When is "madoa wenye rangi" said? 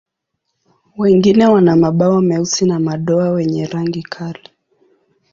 2.79-4.03